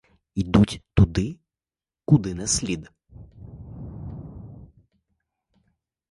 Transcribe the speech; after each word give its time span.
Йдуть 0.35 0.81
туди, 0.93 1.39
куди 2.05 2.33
не 2.33 2.47
слід. 2.47 2.91